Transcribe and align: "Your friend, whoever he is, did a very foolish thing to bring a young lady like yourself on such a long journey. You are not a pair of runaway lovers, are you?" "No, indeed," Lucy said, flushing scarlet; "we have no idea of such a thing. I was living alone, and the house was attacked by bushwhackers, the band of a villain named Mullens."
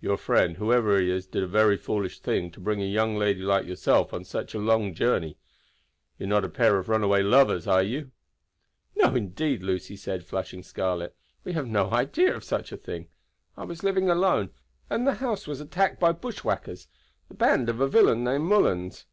"Your 0.00 0.16
friend, 0.16 0.56
whoever 0.56 0.98
he 1.00 1.12
is, 1.12 1.28
did 1.28 1.44
a 1.44 1.46
very 1.46 1.76
foolish 1.76 2.18
thing 2.18 2.50
to 2.50 2.58
bring 2.60 2.82
a 2.82 2.84
young 2.84 3.14
lady 3.14 3.42
like 3.42 3.66
yourself 3.66 4.12
on 4.12 4.24
such 4.24 4.52
a 4.52 4.58
long 4.58 4.94
journey. 4.94 5.36
You 6.18 6.26
are 6.26 6.28
not 6.28 6.44
a 6.44 6.48
pair 6.48 6.76
of 6.78 6.88
runaway 6.88 7.22
lovers, 7.22 7.68
are 7.68 7.84
you?" 7.84 8.10
"No, 8.96 9.14
indeed," 9.14 9.62
Lucy 9.62 9.94
said, 9.94 10.26
flushing 10.26 10.64
scarlet; 10.64 11.14
"we 11.44 11.52
have 11.52 11.68
no 11.68 11.88
idea 11.92 12.34
of 12.34 12.42
such 12.42 12.72
a 12.72 12.76
thing. 12.76 13.10
I 13.56 13.62
was 13.64 13.84
living 13.84 14.10
alone, 14.10 14.50
and 14.90 15.06
the 15.06 15.14
house 15.22 15.46
was 15.46 15.60
attacked 15.60 16.00
by 16.00 16.10
bushwhackers, 16.10 16.88
the 17.28 17.34
band 17.34 17.68
of 17.68 17.78
a 17.80 17.86
villain 17.86 18.24
named 18.24 18.46
Mullens." 18.46 19.06